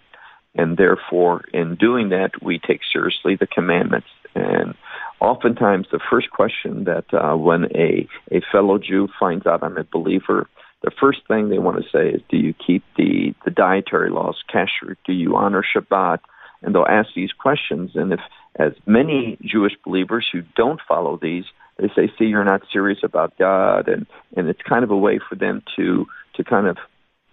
And 0.57 0.77
therefore, 0.77 1.45
in 1.53 1.75
doing 1.75 2.09
that, 2.09 2.31
we 2.41 2.59
take 2.59 2.81
seriously 2.91 3.35
the 3.35 3.47
commandments. 3.47 4.07
And 4.35 4.73
oftentimes, 5.19 5.87
the 5.91 5.99
first 6.09 6.31
question 6.31 6.85
that 6.85 7.05
uh, 7.13 7.35
when 7.35 7.65
a, 7.75 8.07
a 8.31 8.41
fellow 8.51 8.77
Jew 8.77 9.07
finds 9.19 9.45
out 9.45 9.63
I'm 9.63 9.77
a 9.77 9.83
believer, 9.83 10.47
the 10.81 10.91
first 10.99 11.19
thing 11.27 11.49
they 11.49 11.59
want 11.59 11.77
to 11.77 11.89
say 11.91 12.09
is, 12.09 12.21
Do 12.29 12.37
you 12.37 12.53
keep 12.53 12.83
the, 12.97 13.33
the 13.45 13.51
dietary 13.51 14.09
laws, 14.09 14.43
kasher? 14.53 14.95
Do 15.05 15.13
you 15.13 15.35
honor 15.35 15.63
Shabbat? 15.63 16.19
and 16.61 16.73
they'll 16.73 16.85
ask 16.89 17.09
these 17.15 17.31
questions. 17.31 17.91
And 17.95 18.13
if, 18.13 18.19
as 18.57 18.73
many 18.85 19.37
Jewish 19.43 19.73
believers 19.85 20.27
who 20.31 20.41
don't 20.55 20.81
follow 20.87 21.17
these, 21.21 21.45
they 21.77 21.89
say, 21.95 22.11
"See, 22.17 22.25
you're 22.25 22.43
not 22.43 22.63
serious 22.71 22.99
about 23.03 23.37
God," 23.37 23.87
and 23.87 24.07
and 24.35 24.49
it's 24.49 24.61
kind 24.63 24.83
of 24.83 24.89
a 24.89 24.97
way 24.97 25.19
for 25.19 25.35
them 25.35 25.61
to 25.75 26.07
to 26.35 26.43
kind 26.43 26.67
of 26.67 26.77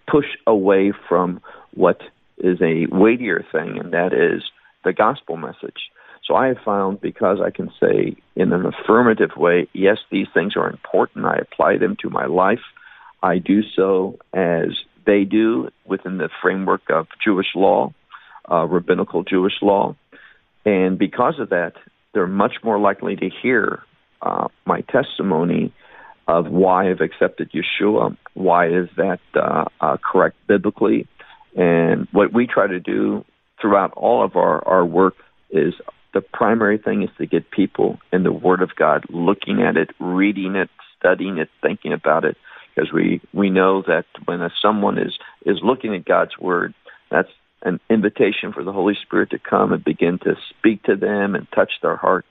push 0.06 0.26
away 0.46 0.92
from 1.08 1.40
what 1.72 2.02
is 2.38 2.60
a 2.60 2.86
weightier 2.90 3.44
thing, 3.52 3.78
and 3.78 3.92
that 3.92 4.12
is 4.12 4.42
the 4.84 4.92
gospel 4.92 5.36
message. 5.36 5.90
So 6.26 6.34
I 6.34 6.48
have 6.48 6.58
found 6.64 7.00
because 7.00 7.38
I 7.44 7.50
can 7.50 7.70
say 7.80 8.16
in 8.34 8.52
an 8.52 8.64
affirmative 8.64 9.36
way, 9.36 9.68
yes, 9.72 9.98
these 10.10 10.26
things 10.32 10.54
are 10.56 10.70
important. 10.70 11.26
I 11.26 11.36
apply 11.36 11.76
them 11.78 11.96
to 12.00 12.08
my 12.10 12.26
life. 12.26 12.64
I 13.22 13.38
do 13.38 13.62
so 13.62 14.18
as 14.32 14.68
they 15.06 15.24
do 15.24 15.68
within 15.86 16.16
the 16.16 16.30
framework 16.40 16.82
of 16.88 17.06
Jewish 17.22 17.48
law 17.54 17.92
uh, 18.50 18.66
rabbinical 18.66 19.24
Jewish 19.24 19.54
law. 19.62 19.96
And 20.64 20.98
because 20.98 21.38
of 21.38 21.50
that, 21.50 21.74
they're 22.12 22.26
much 22.26 22.56
more 22.62 22.78
likely 22.78 23.16
to 23.16 23.28
hear 23.42 23.82
uh, 24.22 24.48
my 24.64 24.80
testimony 24.82 25.72
of 26.26 26.46
why 26.46 26.90
I've 26.90 27.00
accepted 27.00 27.50
Yeshua, 27.52 28.16
why 28.32 28.68
is 28.68 28.88
that 28.96 29.20
uh, 29.34 29.66
uh, 29.80 29.96
correct 29.98 30.36
biblically. 30.46 31.06
And 31.54 32.08
what 32.12 32.32
we 32.32 32.46
try 32.46 32.66
to 32.66 32.80
do 32.80 33.24
throughout 33.60 33.92
all 33.96 34.24
of 34.24 34.36
our, 34.36 34.66
our 34.66 34.84
work 34.84 35.14
is 35.50 35.74
the 36.12 36.20
primary 36.20 36.78
thing 36.78 37.02
is 37.02 37.10
to 37.18 37.26
get 37.26 37.50
people 37.50 37.98
in 38.12 38.22
the 38.22 38.32
Word 38.32 38.62
of 38.62 38.70
God, 38.76 39.04
looking 39.10 39.62
at 39.62 39.76
it, 39.76 39.90
reading 39.98 40.56
it, 40.56 40.70
studying 40.98 41.38
it, 41.38 41.48
thinking 41.62 41.92
about 41.92 42.24
it, 42.24 42.36
because 42.74 42.92
we, 42.92 43.20
we 43.32 43.50
know 43.50 43.82
that 43.82 44.04
when 44.24 44.40
a, 44.40 44.50
someone 44.60 44.98
is, 44.98 45.16
is 45.44 45.58
looking 45.62 45.94
at 45.94 46.04
God's 46.04 46.38
Word, 46.38 46.74
that's 47.10 47.28
an 47.62 47.80
invitation 47.88 48.52
for 48.52 48.62
the 48.62 48.72
Holy 48.72 48.94
Spirit 49.02 49.30
to 49.30 49.38
come 49.38 49.72
and 49.72 49.82
begin 49.82 50.18
to 50.20 50.34
speak 50.50 50.82
to 50.84 50.96
them 50.96 51.34
and 51.34 51.46
touch 51.54 51.72
their 51.82 51.96
heart. 51.96 52.24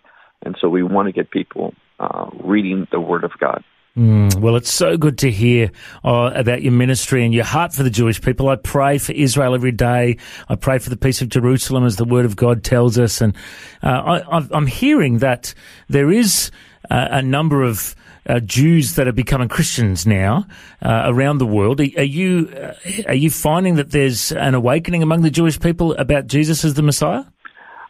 And 0.46 0.56
so 0.60 0.70
we 0.70 0.84
want 0.84 1.08
to 1.08 1.14
get 1.14 1.32
people 1.32 1.74
uh, 2.00 2.30
reading 2.44 2.88
the 2.92 3.00
Word 3.00 3.24
of 3.24 3.32
God. 3.40 3.64
Mm, 3.98 4.40
well, 4.40 4.56
it's 4.56 4.74
so 4.74 4.98
good 4.98 5.20
to 5.20 5.30
hear 5.30 5.72
uh, 6.04 6.32
about 6.34 6.64
your 6.64 6.72
ministry 6.72 7.24
and 7.24 7.32
your 7.32 7.44
heart 7.44 7.74
for 7.74 7.84
the 7.84 7.92
Jewish 7.92 8.20
people. 8.20 8.50
I 8.50 8.56
pray 8.56 8.98
for 8.98 9.12
Israel 9.12 9.54
every 9.54 9.72
day. 9.72 10.18
I 10.50 10.56
pray 10.56 10.80
for 10.80 10.90
the 10.90 10.98
peace 10.98 11.22
of 11.22 11.30
Jerusalem 11.30 11.86
as 11.86 11.98
the 11.98 12.06
Word 12.06 12.26
of 12.26 12.36
God 12.36 12.64
tells 12.64 12.98
us. 12.98 13.22
And 13.22 13.36
uh, 13.84 14.24
I, 14.32 14.58
am 14.58 14.66
hearing 14.66 15.20
that 15.20 15.54
there 15.90 16.12
is 16.12 16.50
uh, 16.90 17.10
a 17.12 17.22
number 17.22 17.62
of 17.62 17.96
uh, 18.26 18.40
Jews 18.40 18.96
that 18.96 19.08
are 19.08 19.14
becoming 19.14 19.48
Christians 19.48 20.08
now 20.08 20.48
uh, 20.82 21.04
around 21.06 21.38
the 21.38 21.46
world. 21.46 21.80
Are, 21.80 21.88
are 21.98 22.04
you 22.04 22.50
uh, 22.50 22.74
are 23.10 23.14
you 23.14 23.30
finding 23.30 23.76
that 23.76 23.92
there's 23.92 24.32
an 24.32 24.56
awakening 24.56 25.04
among 25.04 25.22
the 25.22 25.30
Jewish 25.30 25.60
people 25.60 25.94
about 25.96 26.26
Jesus 26.26 26.66
as 26.66 26.74
the 26.74 26.82
Messiah? 26.82 27.26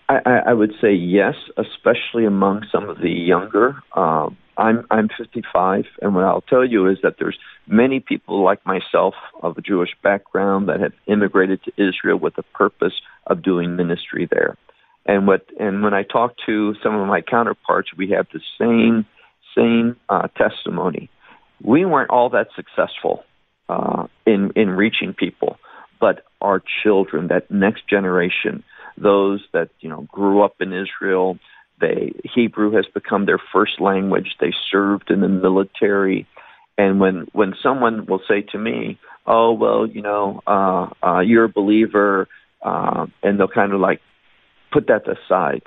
I, 0.09 0.41
I 0.47 0.53
would 0.53 0.73
say 0.81 0.91
yes, 0.91 1.35
especially 1.55 2.25
among 2.25 2.65
some 2.73 2.89
of 2.89 2.99
the 2.99 3.09
younger. 3.09 3.81
I'm 4.57 4.85
I'm 4.91 5.09
55, 5.17 5.85
and 6.01 6.15
what 6.15 6.23
I'll 6.23 6.41
tell 6.41 6.65
you 6.65 6.87
is 6.87 6.97
that 7.03 7.15
there's 7.19 7.37
many 7.67 7.99
people 7.99 8.43
like 8.43 8.65
myself 8.65 9.15
of 9.41 9.57
a 9.57 9.61
Jewish 9.61 9.89
background 10.03 10.69
that 10.69 10.79
have 10.79 10.93
immigrated 11.07 11.61
to 11.63 11.71
Israel 11.77 12.17
with 12.17 12.35
the 12.35 12.43
purpose 12.43 12.93
of 13.27 13.41
doing 13.41 13.75
ministry 13.75 14.27
there. 14.29 14.57
And 15.05 15.27
what 15.27 15.45
and 15.59 15.83
when 15.83 15.93
I 15.93 16.03
talk 16.03 16.35
to 16.45 16.75
some 16.83 16.95
of 16.95 17.07
my 17.07 17.21
counterparts, 17.21 17.89
we 17.97 18.11
have 18.11 18.27
the 18.31 18.41
same 18.59 19.05
same 19.55 19.97
uh, 20.09 20.27
testimony. 20.37 21.09
We 21.61 21.85
weren't 21.85 22.09
all 22.09 22.29
that 22.29 22.47
successful 22.55 23.23
uh, 23.69 24.07
in 24.25 24.51
in 24.55 24.69
reaching 24.69 25.13
people, 25.13 25.57
but 25.99 26.23
our 26.41 26.61
children, 26.83 27.27
that 27.29 27.49
next 27.49 27.87
generation, 27.89 28.63
those 28.97 29.41
that 29.53 29.69
you 29.79 29.89
know 29.89 30.07
grew 30.11 30.43
up 30.43 30.55
in 30.59 30.73
Israel, 30.73 31.37
they 31.83 32.13
Hebrew 32.35 32.71
has 32.77 32.85
become 32.93 33.25
their 33.25 33.41
first 33.53 33.75
language. 33.79 34.29
They 34.39 34.53
served 34.71 35.11
in 35.11 35.19
the 35.21 35.33
military, 35.47 36.27
and 36.77 36.99
when 36.99 37.27
when 37.33 37.53
someone 37.61 38.05
will 38.05 38.21
say 38.27 38.39
to 38.53 38.57
me, 38.57 38.97
"Oh 39.25 39.51
well, 39.53 39.85
you 39.85 40.01
know, 40.01 40.41
uh, 40.47 40.85
uh, 41.05 41.19
you're 41.19 41.45
a 41.45 41.49
believer," 41.61 42.27
uh, 42.61 43.05
and 43.21 43.39
they'll 43.39 43.47
kind 43.61 43.73
of 43.73 43.79
like 43.79 44.01
put 44.73 44.87
that 44.87 45.03
aside, 45.07 45.63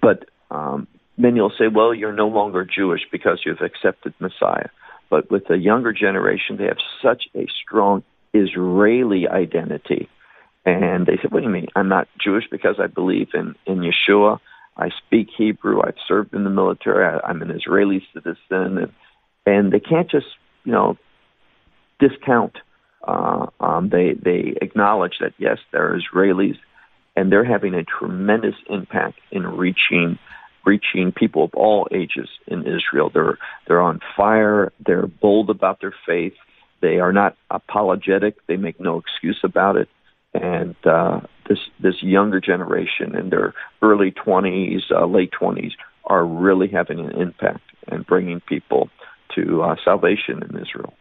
but 0.00 0.18
um, 0.50 0.86
many 1.18 1.40
will 1.40 1.52
say, 1.58 1.68
well, 1.68 1.92
you're 1.92 2.12
no 2.12 2.28
longer 2.28 2.64
Jewish 2.64 3.02
because 3.10 3.42
you've 3.44 3.60
accepted 3.60 4.14
Messiah. 4.20 4.68
But 5.10 5.30
with 5.30 5.48
the 5.48 5.58
younger 5.58 5.92
generation, 5.92 6.56
they 6.56 6.66
have 6.66 6.78
such 7.02 7.24
a 7.34 7.46
strong 7.62 8.04
Israeli 8.32 9.26
identity. 9.28 10.08
And 10.64 11.06
they 11.06 11.18
said, 11.20 11.32
what 11.32 11.40
do 11.40 11.46
you 11.46 11.52
mean? 11.52 11.68
I'm 11.74 11.88
not 11.88 12.08
Jewish 12.22 12.44
because 12.50 12.76
I 12.78 12.86
believe 12.86 13.28
in, 13.34 13.54
in 13.66 13.80
Yeshua. 13.80 14.38
I 14.78 14.90
speak 15.06 15.28
Hebrew. 15.36 15.80
I've 15.82 15.94
served 16.06 16.34
in 16.34 16.44
the 16.44 16.50
military. 16.50 17.04
I, 17.04 17.26
I'm 17.26 17.42
an 17.42 17.50
Israeli 17.50 18.06
citizen. 18.14 18.78
And, 18.78 18.92
and 19.44 19.72
they 19.72 19.80
can't 19.80 20.10
just, 20.10 20.26
you 20.64 20.72
know, 20.72 20.96
discount. 21.98 22.56
Uh, 23.06 23.46
um, 23.60 23.88
they, 23.88 24.14
they 24.14 24.54
acknowledge 24.60 25.14
that, 25.20 25.32
yes, 25.38 25.58
they're 25.72 25.98
Israelis, 25.98 26.58
and 27.16 27.32
they're 27.32 27.44
having 27.44 27.74
a 27.74 27.84
tremendous 27.84 28.54
impact 28.68 29.18
in 29.30 29.46
reaching 29.46 30.18
reaching 30.64 31.12
people 31.12 31.44
of 31.44 31.54
all 31.54 31.88
ages 31.90 32.28
in 32.46 32.60
Israel. 32.60 33.10
They're 33.12 33.38
they're 33.66 33.80
on 33.80 34.00
fire. 34.16 34.72
They're 34.84 35.06
bold 35.06 35.48
about 35.48 35.80
their 35.80 35.94
faith. 36.06 36.34
They 36.82 36.98
are 36.98 37.12
not 37.12 37.36
apologetic. 37.50 38.36
They 38.46 38.56
make 38.56 38.78
no 38.78 38.98
excuse 38.98 39.40
about 39.42 39.76
it. 39.76 39.88
And 40.34 40.76
uh, 40.84 41.20
this 41.48 41.58
this 41.80 42.02
younger 42.02 42.40
generation 42.40 43.16
in 43.16 43.30
their 43.30 43.54
early 43.82 44.10
twenties, 44.10 44.82
uh, 44.90 45.06
late 45.06 45.32
twenties, 45.32 45.72
are 46.04 46.24
really 46.24 46.68
having 46.68 47.00
an 47.00 47.12
impact 47.12 47.62
and 47.88 48.06
bringing 48.06 48.40
people 48.40 48.90
to 49.34 49.62
uh, 49.62 49.76
salvation 49.84 50.42
in 50.42 50.60
Israel. 50.60 50.92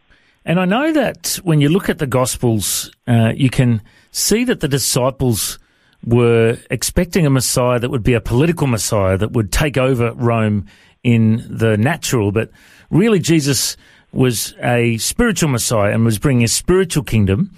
And 0.45 0.59
I 0.59 0.65
know 0.65 0.93
that 0.93 1.39
when 1.43 1.59
you 1.59 1.67
look 1.67 1.89
at 1.89 1.99
the 1.99 2.07
Gospels, 2.07 2.89
uh, 3.05 3.33
you 3.35 3.49
can 3.49 3.81
see 4.11 4.45
that 4.45 4.61
the 4.61 4.67
disciples 4.69 5.59
were 6.05 6.57
expecting 6.69 7.25
a 7.25 7.29
Messiah 7.29 7.79
that 7.79 7.89
would 7.89 8.03
be 8.03 8.13
a 8.13 8.21
political 8.21 8.67
Messiah 8.67 9.17
that 9.17 9.31
would 9.33 9.51
take 9.51 9.77
over 9.77 10.13
Rome 10.13 10.65
in 11.03 11.45
the 11.49 11.77
natural, 11.77 12.31
but 12.31 12.49
really 12.89 13.19
Jesus 13.19 13.75
was 14.13 14.55
a 14.63 14.97
spiritual 14.99 15.49
Messiah 15.49 15.91
and 15.93 16.05
was 16.05 16.17
bringing 16.17 16.43
a 16.43 16.47
spiritual 16.47 17.03
kingdom. 17.03 17.51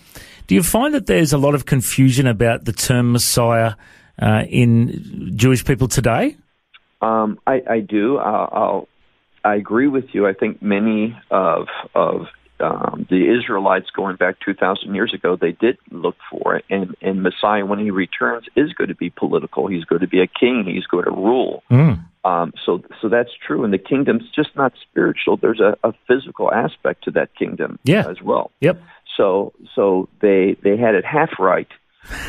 Do 0.49 0.55
you 0.55 0.63
find 0.63 0.95
that 0.95 1.05
there's 1.05 1.31
a 1.31 1.37
lot 1.37 1.53
of 1.53 1.67
confusion 1.67 2.25
about 2.25 2.65
the 2.65 2.73
term 2.73 3.11
Messiah 3.11 3.75
uh, 4.19 4.45
in 4.49 5.33
Jewish 5.35 5.63
people 5.63 5.87
today? 5.87 6.37
Um, 7.03 7.39
I, 7.45 7.61
I, 7.69 7.79
do. 7.81 8.17
I'll, 8.17 8.49
I'll, 8.51 8.87
I 9.43 9.53
agree 9.57 9.85
with 9.87 10.05
you. 10.11 10.25
I 10.25 10.33
think 10.33 10.59
many 10.59 11.15
of 11.29 11.67
of 11.93 12.25
um, 12.59 13.05
the 13.11 13.29
Israelites 13.37 13.91
going 13.95 14.15
back 14.15 14.37
2,000 14.43 14.95
years 14.95 15.13
ago, 15.13 15.37
they 15.39 15.51
did 15.51 15.77
look 15.91 16.15
for 16.31 16.55
it. 16.55 16.65
And, 16.67 16.95
and 16.99 17.21
Messiah, 17.21 17.63
when 17.63 17.77
he 17.77 17.91
returns, 17.91 18.45
is 18.55 18.73
going 18.73 18.89
to 18.89 18.95
be 18.95 19.11
political. 19.11 19.67
He's 19.67 19.85
going 19.85 20.01
to 20.01 20.07
be 20.07 20.19
a 20.19 20.27
king. 20.27 20.65
He's 20.65 20.87
going 20.87 21.05
to 21.05 21.11
rule. 21.11 21.61
Mm. 21.69 22.03
Um, 22.25 22.53
so, 22.65 22.83
so 23.01 23.07
that's 23.07 23.29
true, 23.47 23.63
and 23.63 23.71
the 23.73 23.77
kingdom's 23.77 24.29
just 24.35 24.49
not 24.55 24.73
spiritual. 24.81 25.37
There's 25.37 25.61
a, 25.61 25.77
a 25.87 25.93
physical 26.05 26.51
aspect 26.51 27.05
to 27.05 27.11
that 27.11 27.33
kingdom 27.35 27.79
Yeah. 27.85 28.09
as 28.09 28.21
well. 28.21 28.51
Yep. 28.59 28.81
So, 29.19 29.51
so 29.75 30.07
they 30.21 30.55
they 30.63 30.77
had 30.77 30.95
it 30.95 31.03
half 31.03 31.31
right, 31.39 31.67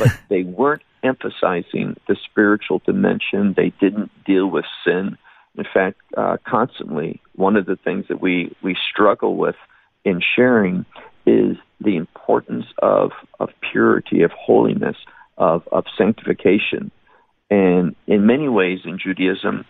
but 0.01 0.09
they 0.29 0.43
weren't 0.43 0.83
emphasizing 1.05 1.97
the 2.09 2.17
spiritual 2.29 2.83
dimension. 2.85 3.55
They 3.57 3.73
didn't 3.81 4.11
deal 4.25 4.49
with 4.49 4.65
sin. 4.85 5.17
In 5.57 5.65
fact, 5.73 6.01
uh, 6.17 6.39
constantly, 6.47 7.21
one 7.37 7.57
of 7.57 7.67
the 7.67 7.77
things 7.77 8.07
that 8.09 8.21
we 8.21 8.57
we 8.61 8.77
struggle 8.91 9.37
with 9.37 9.55
in 10.05 10.21
sharing 10.21 10.85
is 11.27 11.57
the 11.81 11.95
importance 11.95 12.67
of 12.83 13.13
of 13.39 13.51
purity, 13.71 14.23
of 14.23 14.33
holiness, 14.33 14.97
of 15.39 15.63
of 15.71 15.85
sanctification, 15.97 16.91
and 17.51 17.95
in 18.09 18.27
many 18.27 18.49
ways 18.49 18.81
in 18.85 18.99
Judaism, 18.99 19.65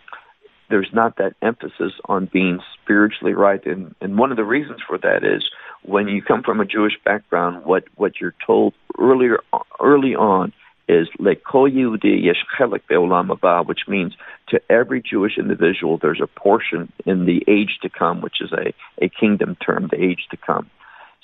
there's 0.70 0.90
not 0.92 1.16
that 1.16 1.34
emphasis 1.42 1.92
on 2.06 2.30
being 2.32 2.60
spiritually 2.82 3.34
right. 3.34 3.64
And, 3.66 3.94
and 4.00 4.16
one 4.16 4.30
of 4.30 4.36
the 4.36 4.44
reasons 4.44 4.80
for 4.86 4.98
that 4.98 5.24
is 5.24 5.42
when 5.82 6.08
you 6.08 6.22
come 6.22 6.42
from 6.42 6.60
a 6.60 6.64
Jewish 6.64 6.94
background, 7.04 7.64
what, 7.64 7.84
what 7.96 8.20
you're 8.20 8.34
told 8.46 8.74
earlier, 8.98 9.40
early 9.80 10.14
on 10.14 10.52
is 10.88 11.08
"Lekol 11.20 11.70
Yehudi 11.70 12.24
yesh 12.24 12.44
chelik 12.58 12.82
be'olam 12.88 13.28
haba," 13.28 13.66
which 13.66 13.82
means 13.86 14.14
to 14.48 14.60
every 14.70 15.00
Jewish 15.02 15.38
individual, 15.38 15.98
there's 15.98 16.20
a 16.20 16.26
portion 16.26 16.92
in 17.06 17.26
the 17.26 17.44
age 17.46 17.78
to 17.82 17.88
come, 17.88 18.20
which 18.20 18.40
is 18.40 18.52
a, 18.52 18.72
a 19.04 19.08
kingdom 19.08 19.56
term, 19.64 19.88
the 19.90 20.02
age 20.02 20.26
to 20.30 20.36
come. 20.36 20.68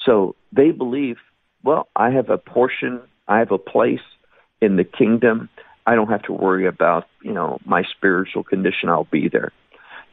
So 0.05 0.37
they 0.53 0.71
believe, 0.71 1.17
well, 1.65 1.89
I 1.97 2.11
have 2.11 2.31
a 2.31 2.39
portion, 2.39 3.01
I 3.27 3.39
have 3.41 3.51
a 3.51 3.59
place 3.59 4.07
in 4.61 4.77
the 4.77 4.85
kingdom. 4.85 5.49
I 5.87 5.95
don't 5.95 6.09
have 6.09 6.23
to 6.25 6.33
worry 6.33 6.67
about, 6.67 7.05
you 7.23 7.33
know, 7.33 7.59
my 7.65 7.85
spiritual 7.97 8.43
condition. 8.43 8.89
I'll 8.89 9.05
be 9.05 9.29
there. 9.29 9.53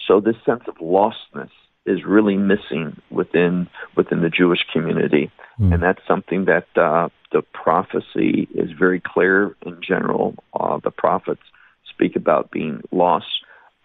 So 0.08 0.20
this 0.20 0.36
sense 0.46 0.64
of 0.68 0.76
lostness 0.76 1.50
is 1.86 2.06
really 2.06 2.38
missing 2.38 3.02
within 3.10 3.68
within 3.98 4.22
the 4.22 4.30
Jewish 4.30 4.60
community, 4.72 5.32
and 5.74 5.84
that's 5.84 6.02
something 6.08 6.46
that 6.46 6.68
uh, 6.76 7.10
the 7.32 7.42
prophecy 7.54 8.48
is 8.54 8.72
very 8.78 9.02
clear 9.06 9.56
in 9.66 9.80
general. 9.86 10.36
Uh, 10.58 10.80
the 10.84 10.92
prophets 10.92 11.42
speak 11.90 12.16
about 12.16 12.52
being 12.52 12.82
lost. 12.92 13.26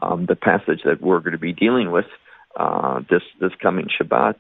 Um, 0.01 0.27
the 0.27 0.37
passage 0.37 0.83
that 0.85 1.01
we're 1.01 1.19
going 1.21 1.33
to 1.33 1.39
be 1.39 1.53
dealing 1.53 1.91
with 1.91 2.07
uh, 2.57 3.01
this 3.11 3.23
this 3.41 3.53
coming 3.61 3.89
Shabbat 3.89 4.35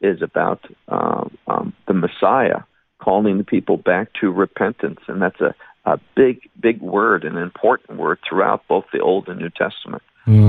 is 0.00 0.22
about 0.22 0.60
uh, 0.88 1.24
um, 1.46 1.72
the 1.86 1.94
Messiah 1.94 2.60
calling 3.00 3.38
the 3.38 3.44
people 3.44 3.76
back 3.76 4.08
to 4.20 4.30
repentance, 4.30 5.00
and 5.08 5.20
that's 5.22 5.40
a, 5.40 5.54
a 5.84 5.98
big 6.16 6.48
big 6.58 6.80
word, 6.80 7.24
an 7.24 7.36
important 7.36 7.98
word 7.98 8.18
throughout 8.28 8.66
both 8.68 8.84
the 8.92 9.00
Old 9.00 9.28
and 9.28 9.40
New 9.40 9.50
Testament. 9.50 10.02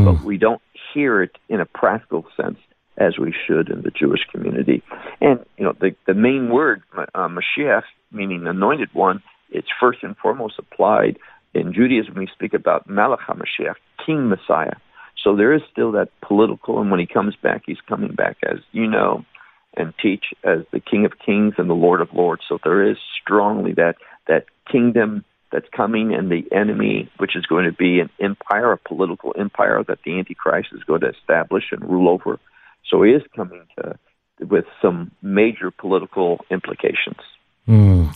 But 0.06 0.24
we 0.24 0.38
don't 0.38 0.62
hear 0.94 1.24
it 1.24 1.38
in 1.50 1.60
a 1.60 1.66
practical 1.66 2.26
sense 2.36 2.58
as 2.98 3.18
we 3.18 3.34
should 3.48 3.70
in 3.70 3.82
the 3.82 3.92
Jewish 3.92 4.22
community. 4.32 4.84
And 5.22 5.46
you 5.58 5.64
know, 5.64 5.74
the 5.80 5.96
the 6.06 6.14
main 6.14 6.50
word 6.50 6.84
uh, 6.98 7.30
Mashiach, 7.30 7.84
meaning 8.12 8.46
anointed 8.46 8.90
one, 8.94 9.24
it's 9.50 9.68
first 9.80 10.00
and 10.04 10.16
foremost 10.18 10.56
applied 10.60 11.18
in 11.54 11.74
Judaism. 11.74 12.16
We 12.16 12.28
speak 12.28 12.54
about 12.54 12.88
Malach 12.88 13.20
HaMashiach, 13.28 13.76
King 14.06 14.30
Messiah. 14.30 14.76
So 15.24 15.36
there 15.36 15.54
is 15.54 15.62
still 15.72 15.92
that 15.94 16.10
political, 16.22 16.82
and 16.82 16.90
when 16.90 17.00
he 17.00 17.06
comes 17.06 17.36
back, 17.36 17.64
he's 17.66 17.82
coming 17.88 18.14
back 18.14 18.38
as 18.44 18.60
you 18.72 18.88
know, 18.88 19.24
and 19.76 19.94
teach 20.02 20.26
as 20.44 20.60
the 20.72 20.80
King 20.80 21.06
of 21.06 21.14
Kings 21.24 21.56
and 21.58 21.70
the 21.70 21.76
Lord 21.76 22.02
of 22.02 22.10
Lords. 22.14 22.44
So 22.48 22.58
there 22.64 22.90
is 22.90 22.98
strongly 23.22 23.74
that 23.74 23.96
that 24.28 24.46
kingdom 24.72 25.26
that's 25.52 25.68
coming, 25.76 26.14
and 26.14 26.32
the 26.32 26.46
enemy, 26.52 27.10
which 27.18 27.36
is 27.36 27.46
going 27.46 27.66
to 27.66 27.74
be 27.74 28.00
an 28.00 28.10
empire, 28.20 28.72
a 28.72 28.78
political 28.78 29.34
empire 29.38 29.84
that 29.88 30.00
the 30.06 30.18
Antichrist 30.18 30.70
is 30.72 30.84
going 30.84 31.02
to 31.02 31.10
establish 31.10 31.66
and 31.72 31.84
rule 31.84 32.08
over. 32.08 32.40
So 32.90 33.04
he 33.04 33.12
is 33.12 33.24
coming 33.36 33.66
to 33.78 33.98
with 34.40 34.66
some 34.82 35.12
major 35.22 35.70
political 35.70 36.44
implications. 36.50 37.20
Hmm. 37.66 38.08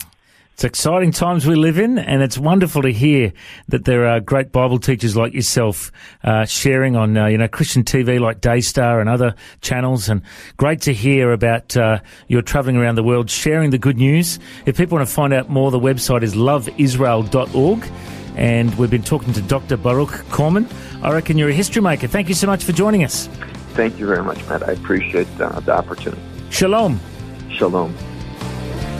It's 0.56 0.64
exciting 0.64 1.12
times 1.12 1.46
we 1.46 1.54
live 1.54 1.78
in, 1.78 1.98
and 1.98 2.22
it's 2.22 2.38
wonderful 2.38 2.80
to 2.80 2.90
hear 2.90 3.34
that 3.68 3.84
there 3.84 4.06
are 4.06 4.20
great 4.20 4.52
Bible 4.52 4.78
teachers 4.78 5.14
like 5.14 5.34
yourself 5.34 5.92
uh, 6.24 6.46
sharing 6.46 6.96
on, 6.96 7.14
uh, 7.14 7.26
you 7.26 7.36
know, 7.36 7.46
Christian 7.46 7.84
TV 7.84 8.18
like 8.18 8.40
Daystar 8.40 8.98
and 8.98 9.06
other 9.06 9.34
channels, 9.60 10.08
and 10.08 10.22
great 10.56 10.80
to 10.80 10.94
hear 10.94 11.32
about 11.32 11.76
uh, 11.76 12.00
you're 12.28 12.40
travelling 12.40 12.78
around 12.78 12.94
the 12.94 13.02
world 13.02 13.28
sharing 13.28 13.68
the 13.68 13.76
good 13.76 13.98
news. 13.98 14.38
If 14.64 14.78
people 14.78 14.96
want 14.96 15.06
to 15.06 15.14
find 15.14 15.34
out 15.34 15.50
more, 15.50 15.70
the 15.70 15.78
website 15.78 16.22
is 16.22 16.34
loveisrael.org, 16.34 17.92
and 18.36 18.78
we've 18.78 18.90
been 18.90 19.02
talking 19.02 19.34
to 19.34 19.42
Dr. 19.42 19.76
Baruch 19.76 20.24
Korman. 20.30 20.72
I 21.02 21.12
reckon 21.12 21.36
you're 21.36 21.50
a 21.50 21.52
history 21.52 21.82
maker. 21.82 22.06
Thank 22.06 22.30
you 22.30 22.34
so 22.34 22.46
much 22.46 22.64
for 22.64 22.72
joining 22.72 23.04
us. 23.04 23.26
Thank 23.74 23.98
you 23.98 24.06
very 24.06 24.24
much, 24.24 24.38
Matt. 24.48 24.66
I 24.66 24.72
appreciate 24.72 25.28
uh, 25.38 25.60
the 25.60 25.76
opportunity. 25.76 26.22
Shalom. 26.48 26.98
Shalom. 27.50 27.94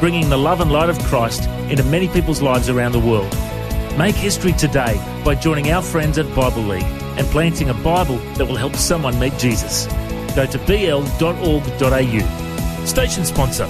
bringing 0.00 0.28
the 0.28 0.36
love 0.36 0.60
and 0.60 0.70
light 0.70 0.90
of 0.90 0.98
Christ 1.04 1.48
into 1.70 1.82
many 1.84 2.08
people's 2.08 2.42
lives 2.42 2.68
around 2.68 2.92
the 2.92 3.00
world. 3.00 3.34
Make 3.98 4.14
history 4.14 4.52
today 4.52 5.00
by 5.24 5.34
joining 5.34 5.70
our 5.70 5.82
friends 5.82 6.18
at 6.18 6.26
Bible 6.34 6.62
League 6.62 6.84
and 7.18 7.26
planting 7.28 7.70
a 7.70 7.74
Bible 7.74 8.18
that 8.34 8.46
will 8.46 8.56
help 8.56 8.76
someone 8.76 9.18
meet 9.18 9.36
Jesus. 9.38 9.86
Go 10.34 10.46
to 10.46 10.58
bl.org.au. 10.58 12.20
Station 12.84 13.24
sponsor. 13.24 13.66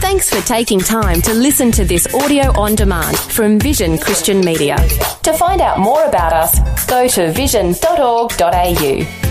Thanks 0.00 0.30
for 0.30 0.40
taking 0.46 0.80
time 0.80 1.20
to 1.22 1.34
listen 1.34 1.70
to 1.72 1.84
this 1.84 2.12
audio 2.14 2.58
on 2.58 2.74
demand 2.74 3.18
from 3.18 3.58
Vision 3.58 3.98
Christian 3.98 4.40
Media. 4.40 4.76
To 5.24 5.32
find 5.32 5.60
out 5.60 5.78
more 5.78 6.04
about 6.04 6.32
us, 6.32 6.86
go 6.86 7.08
to 7.08 7.32
vision.org.au. 7.32 9.25